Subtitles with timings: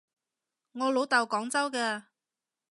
[0.71, 2.05] 我老豆廣州嘅